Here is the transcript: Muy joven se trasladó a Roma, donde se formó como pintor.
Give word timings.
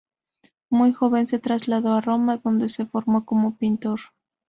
Muy 0.71 0.93
joven 0.93 1.27
se 1.27 1.37
trasladó 1.37 1.93
a 1.93 2.01
Roma, 2.01 2.37
donde 2.37 2.69
se 2.69 2.87
formó 2.87 3.23
como 3.23 3.55
pintor. 3.55 3.99